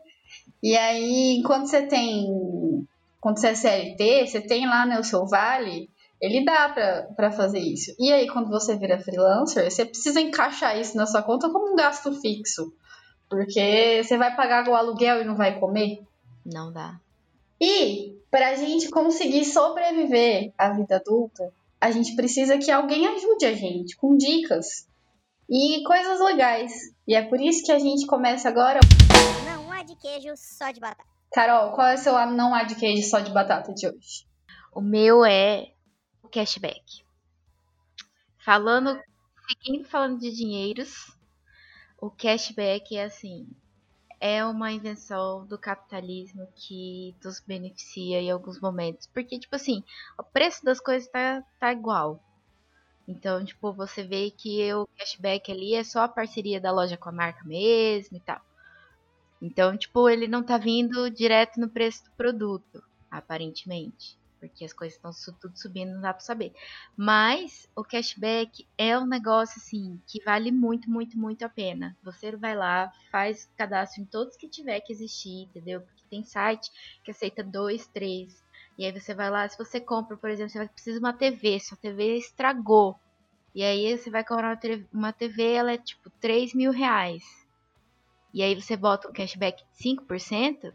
[0.62, 2.86] E aí, enquanto você tem,
[3.18, 5.88] quando você é CLT, você tem lá né, o seu vale,
[6.20, 6.68] ele dá
[7.16, 7.94] pra fazer isso.
[7.98, 11.76] E aí, quando você vira freelancer, você precisa encaixar isso na sua conta como um
[11.76, 12.74] gasto fixo.
[13.32, 16.02] Porque você vai pagar o aluguel e não vai comer.
[16.44, 17.00] Não dá.
[17.58, 23.54] E pra gente conseguir sobreviver à vida adulta, a gente precisa que alguém ajude a
[23.54, 24.86] gente com dicas
[25.48, 26.72] e coisas legais.
[27.08, 28.80] E é por isso que a gente começa agora.
[29.46, 31.08] Não há de queijo, só de batata.
[31.32, 34.26] Carol, qual é o seu não há de queijo só de batata de hoje?
[34.74, 35.72] O meu é
[36.22, 37.02] o cashback.
[38.44, 39.00] Falando,
[39.48, 41.16] seguindo falando de dinheiros,
[42.02, 43.46] o cashback é assim,
[44.20, 49.06] é uma invenção do capitalismo que nos beneficia em alguns momentos.
[49.06, 49.84] Porque, tipo assim,
[50.18, 52.20] o preço das coisas tá, tá igual.
[53.06, 57.08] Então, tipo, você vê que o cashback ali é só a parceria da loja com
[57.08, 58.40] a marca mesmo e tal.
[59.40, 64.18] Então, tipo, ele não tá vindo direto no preço do produto, aparentemente.
[64.42, 66.52] Porque as coisas estão tudo subindo, não dá pra saber.
[66.96, 71.96] Mas o cashback é um negócio, assim, que vale muito, muito, muito a pena.
[72.02, 75.80] Você vai lá, faz cadastro em todos que tiver que existir, entendeu?
[75.80, 76.72] Porque tem site
[77.04, 78.42] que aceita dois, três.
[78.76, 81.60] E aí você vai lá, se você compra, por exemplo, você precisa de uma TV,
[81.60, 82.98] sua TV estragou.
[83.54, 84.58] E aí você vai comprar
[84.92, 87.22] uma TV ela é tipo 3 mil reais.
[88.34, 90.74] E aí você bota um cashback de 5%,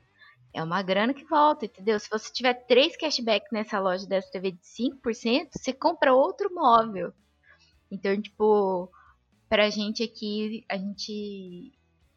[0.57, 1.99] é uma grana que volta, entendeu?
[1.99, 7.13] Se você tiver três cashback nessa loja dessa TV de 5%, você compra outro móvel.
[7.91, 8.91] Então, tipo,
[9.47, 11.71] pra gente aqui, a gente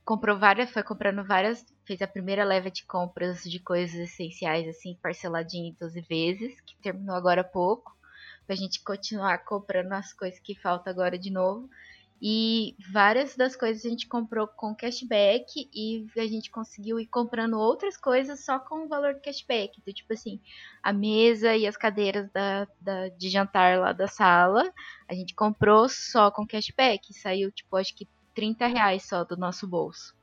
[0.07, 4.99] comprou várias, foi comprando várias, fez a primeira leva de compras de coisas essenciais, assim,
[5.03, 7.95] parceladinho em 12 vezes, que terminou agora há pouco,
[8.47, 11.69] pra gente continuar comprando as coisas que faltam agora de novo.
[12.23, 17.59] E várias das coisas a gente comprou com cashback e a gente conseguiu ir comprando
[17.59, 19.79] outras coisas só com o valor do cashback.
[19.81, 20.39] Então, tipo assim,
[20.83, 24.71] a mesa e as cadeiras da, da, de jantar lá da sala,
[25.09, 27.15] a gente comprou só com cashback.
[27.15, 30.15] Saiu, tipo, acho que 30 reais só do nosso bolso.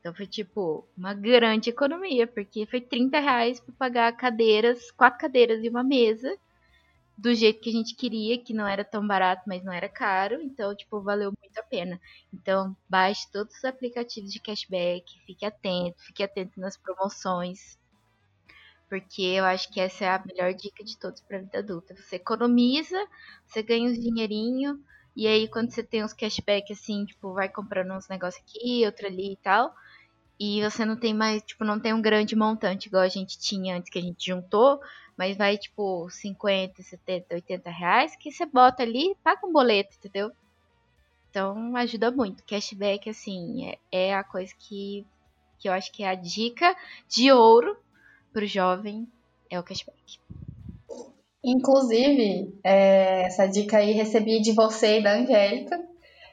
[0.00, 5.62] Então foi tipo uma grande economia, porque foi 30 reais para pagar cadeiras, quatro cadeiras
[5.64, 6.36] e uma mesa
[7.16, 10.40] do jeito que a gente queria, que não era tão barato, mas não era caro,
[10.42, 12.00] então, tipo, valeu muito a pena.
[12.32, 17.78] Então, baixe todos os aplicativos de cashback, fique atento, fique atento nas promoções,
[18.88, 21.94] porque eu acho que essa é a melhor dica de todos para a vida adulta.
[21.96, 22.98] Você economiza,
[23.46, 24.80] você ganha uns dinheirinho,
[25.16, 29.06] e aí quando você tem uns cashback assim, tipo, vai comprando uns negócios aqui, outro
[29.06, 29.74] ali e tal,
[30.38, 33.76] e você não tem mais, tipo, não tem um grande montante igual a gente tinha
[33.76, 34.80] antes que a gente juntou,
[35.16, 40.30] mas vai tipo 50, 70, 80 reais que você bota ali, paga um boleto, entendeu?
[41.30, 42.44] Então ajuda muito.
[42.44, 45.04] Cashback, assim, é, é a coisa que,
[45.58, 46.76] que eu acho que é a dica
[47.08, 47.76] de ouro
[48.32, 49.08] pro jovem,
[49.50, 50.18] é o cashback.
[51.44, 55.78] Inclusive, é, essa dica aí recebi de você e da Angélica.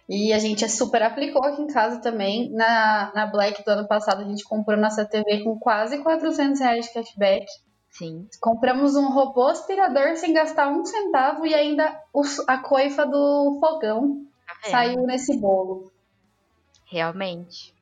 [0.07, 2.49] E a gente super aplicou aqui em casa também.
[2.51, 6.85] Na, na Black do ano passado, a gente comprou nossa TV com quase 400 reais
[6.85, 7.45] de cashback.
[7.91, 8.27] Sim.
[8.39, 12.01] Compramos um robô aspirador sem gastar um centavo e ainda
[12.47, 15.91] a coifa do fogão Tá saiu nesse bolo.
[16.85, 17.73] Realmente.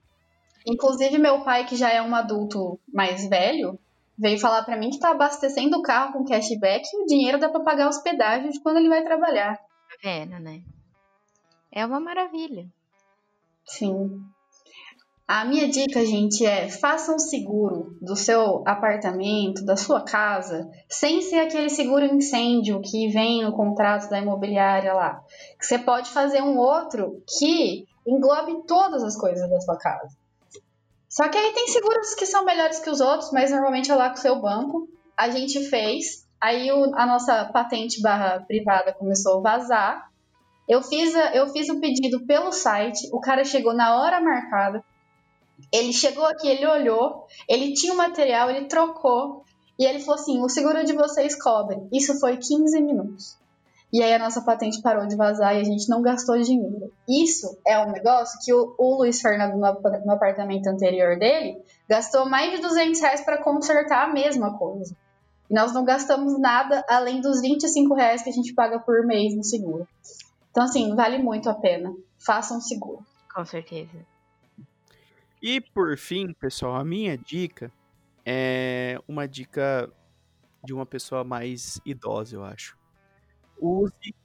[0.66, 3.80] Inclusive, meu pai, que já é um adulto mais velho,
[4.18, 7.50] veio falar para mim que tá abastecendo o carro com cashback e o dinheiro dá
[7.50, 9.58] para pagar hospedagem de quando ele vai trabalhar.
[9.58, 10.62] Tá vendo, né?
[11.72, 12.68] É uma maravilha.
[13.66, 14.24] Sim.
[15.30, 21.22] A minha dica, gente, é faça um seguro do seu apartamento, da sua casa, sem
[21.22, 25.22] ser aquele seguro incêndio que vem no contrato da imobiliária lá.
[25.62, 30.10] Você pode fazer um outro que englobe todas as coisas da sua casa.
[31.08, 34.10] Só que aí tem seguros que são melhores que os outros, mas normalmente é lá
[34.10, 34.90] com o seu banco.
[35.16, 40.10] A gente fez, aí o, a nossa patente barra privada começou a vazar.
[40.68, 44.84] Eu fiz, a, eu fiz o pedido pelo site, o cara chegou na hora marcada.
[45.72, 49.44] Ele chegou aqui, ele olhou, ele tinha o material, ele trocou.
[49.78, 51.78] E ele falou assim: o seguro de vocês cobre.
[51.92, 53.38] Isso foi 15 minutos.
[53.92, 56.94] E aí a nossa patente parou de vazar e a gente não gastou dinheiro.
[57.08, 59.60] Isso é um negócio que o, o Luiz Fernando, no,
[60.06, 64.96] no, apartamento anterior dele, gastou mais de 200 reais para consertar a mesma coisa.
[65.50, 69.36] E nós não gastamos nada além dos 25 reais que a gente paga por mês
[69.36, 69.88] no seguro.
[70.52, 71.92] Então, assim, vale muito a pena.
[72.20, 73.04] Façam um seguro.
[73.34, 74.06] Com certeza.
[75.42, 77.72] E por fim, pessoal, a minha dica
[78.26, 79.90] é uma dica
[80.64, 82.78] de uma pessoa mais idosa, eu acho.
[83.60, 84.16] Use,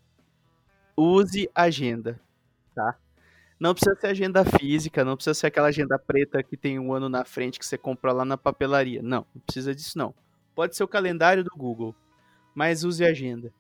[0.97, 2.21] use agenda,
[2.75, 2.99] tá?
[3.61, 7.09] Não precisa ser agenda física, não precisa ser aquela agenda preta que tem um ano
[7.09, 9.03] na frente que você compra lá na papelaria.
[9.03, 10.15] Não, não precisa disso não.
[10.55, 11.95] Pode ser o calendário do Google,
[12.55, 13.53] mas use agenda.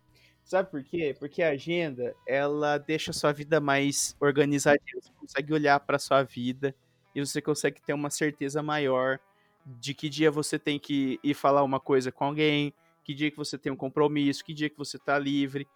[0.44, 1.16] Sabe por quê?
[1.18, 5.00] Porque a agenda, ela deixa a sua vida mais organizadinha.
[5.00, 6.74] Você consegue olhar para sua vida
[7.14, 9.18] e você consegue ter uma certeza maior
[9.64, 13.36] de que dia você tem que ir falar uma coisa com alguém, que dia que
[13.36, 15.66] você tem um compromisso, que dia que você tá livre,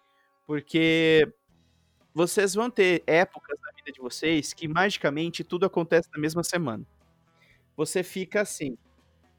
[0.46, 1.32] porque
[2.14, 6.84] vocês vão ter épocas na vida de vocês que magicamente tudo acontece na mesma semana.
[7.76, 8.76] Você fica assim,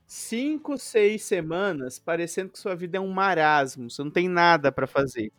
[0.07, 4.87] cinco, seis semanas parecendo que sua vida é um marasmo, você não tem nada para
[4.87, 5.31] fazer.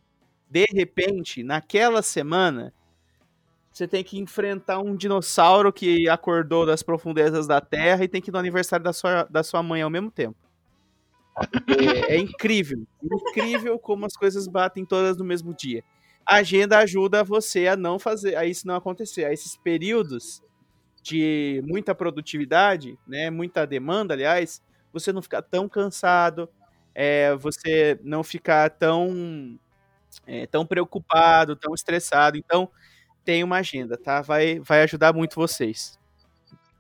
[0.50, 2.74] De repente, naquela semana,
[3.72, 8.30] você tem que enfrentar um dinossauro que acordou das profundezas da Terra e tem que
[8.30, 10.36] ir no aniversário da sua, da sua mãe ao mesmo tempo.
[11.68, 12.84] É, é incrível.
[13.02, 15.84] Incrível como as coisas batem todas no mesmo dia.
[16.26, 19.24] A agenda ajuda você a não fazer, a isso não acontecer.
[19.24, 20.42] A esses períodos
[21.02, 26.48] de muita produtividade, né, muita demanda, aliás, você não ficar tão cansado,
[26.94, 29.58] é, você não ficar tão,
[30.26, 32.36] é, tão preocupado, tão estressado.
[32.36, 32.68] Então,
[33.24, 34.20] tem uma agenda, tá?
[34.22, 35.98] Vai, vai ajudar muito vocês.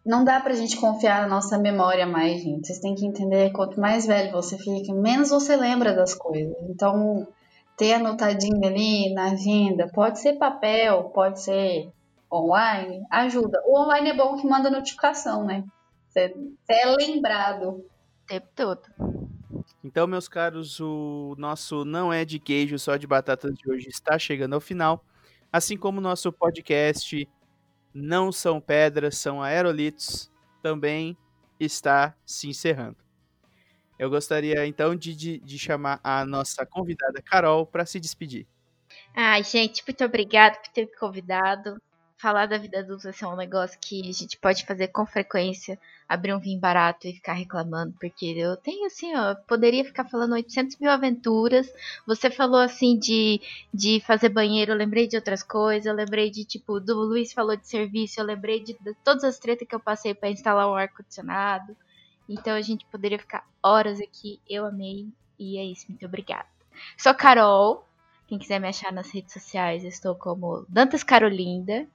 [0.04, 2.66] Não dá pra gente confiar na nossa memória mais, gente.
[2.66, 6.56] Vocês têm que entender, quanto mais velho você fica, menos você lembra das coisas.
[6.68, 7.28] Então,
[7.76, 11.90] ter anotadinho ali na agenda, pode ser papel, pode ser
[12.32, 13.62] online, ajuda.
[13.66, 15.64] O online é bom que manda notificação, né?
[16.08, 17.68] Você, você é lembrado.
[17.68, 17.84] O
[18.26, 18.82] tempo todo.
[19.84, 24.18] Então, meus caros, o nosso Não É de Queijo, só de Batatas de hoje está
[24.18, 25.04] chegando ao final.
[25.52, 27.28] Assim como nosso podcast
[27.92, 30.30] Não São Pedras, São Aerolitos,
[30.62, 31.16] também
[31.58, 32.98] está se encerrando.
[33.98, 38.46] Eu gostaria então de, de, de chamar a nossa convidada Carol para se despedir.
[39.14, 41.76] Ai, gente, muito obrigada por ter me convidado.
[42.20, 46.34] Falar da vida adulta ser um negócio que a gente pode fazer com frequência, abrir
[46.34, 50.76] um vinho barato e ficar reclamando, porque eu tenho assim, ó, poderia ficar falando 800
[50.78, 51.72] mil aventuras.
[52.06, 53.40] Você falou assim de,
[53.72, 57.56] de fazer banheiro, eu lembrei de outras coisas, eu lembrei de tipo, do Luiz falou
[57.56, 60.74] de serviço, eu lembrei de, de todas as tretas que eu passei para instalar um
[60.74, 61.74] ar-condicionado.
[62.28, 65.08] Então a gente poderia ficar horas aqui, eu amei,
[65.38, 66.46] e é isso, muito obrigada.
[66.98, 67.88] Sou Carol,
[68.26, 71.88] quem quiser me achar nas redes sociais, estou como Dantas Carolinda.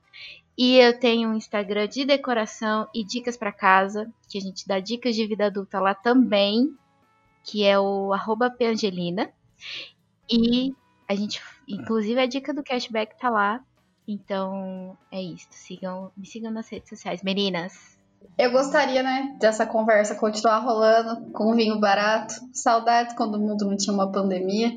[0.58, 4.80] E eu tenho um Instagram de decoração e dicas para casa, que a gente dá
[4.80, 6.74] dicas de vida adulta lá também,
[7.43, 8.12] que é o
[8.58, 9.30] Pangelina.
[10.30, 10.74] E
[11.08, 13.62] a gente, inclusive a dica do cashback tá lá.
[14.08, 15.47] Então é isso.
[15.51, 17.95] Sigam, me sigam nas redes sociais, meninas.
[18.38, 22.34] Eu gostaria, né, dessa conversa continuar rolando com vinho barato.
[22.53, 24.72] Saudades quando o mundo não tinha uma pandemia.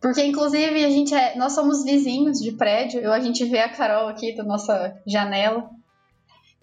[0.00, 3.00] Porque, inclusive, a gente é, nós somos vizinhos de prédio.
[3.00, 5.68] Eu, a gente vê a Carol aqui da nossa janela.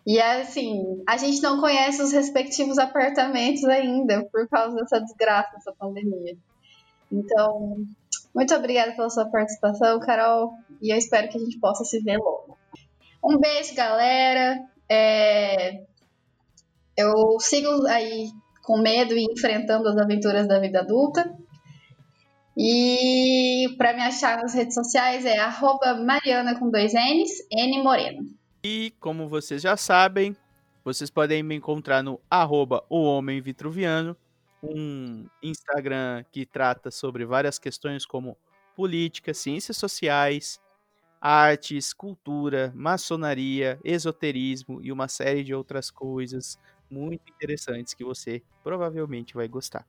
[0.06, 5.74] E, assim, a gente não conhece os respectivos apartamentos ainda por causa dessa desgraça, dessa
[5.74, 6.36] pandemia.
[7.12, 7.86] Então,
[8.34, 10.54] muito obrigada pela sua participação, Carol.
[10.82, 12.58] E eu espero que a gente possa se ver logo.
[13.24, 14.64] Um beijo, galera.
[14.90, 15.84] É...
[16.96, 18.32] Eu sigo aí
[18.64, 21.38] com medo e enfrentando as aventuras da vida adulta.
[22.60, 25.38] E para me achar nas redes sociais é
[26.04, 28.28] Mariana com dois N's, N Moreno.
[28.64, 30.36] E como vocês já sabem,
[30.84, 34.18] vocês podem me encontrar no arroba o Homem Vitruviano,
[34.64, 38.36] um Instagram que trata sobre várias questões como
[38.76, 40.60] política, ciências sociais,
[41.22, 46.58] artes, cultura, maçonaria, esoterismo e uma série de outras coisas
[46.90, 49.86] muito interessantes que você provavelmente vai gostar.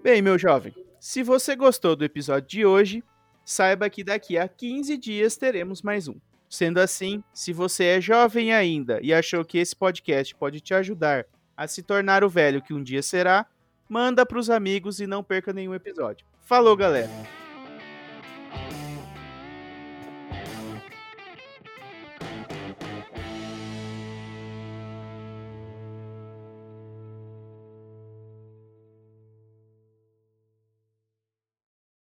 [0.00, 3.02] Bem, meu jovem, se você gostou do episódio de hoje,
[3.42, 6.16] saiba que daqui a 15 dias teremos mais um.
[6.48, 11.24] Sendo assim, se você é jovem ainda e achou que esse podcast pode te ajudar
[11.56, 13.46] a se tornar o velho que um dia será,
[13.88, 16.26] manda para os amigos e não perca nenhum episódio.
[16.42, 17.39] Falou, galera!